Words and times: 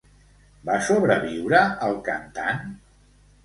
Va 0.69 0.77
sobreviure 0.87 1.61
el 1.91 2.03
cantant? 2.11 2.69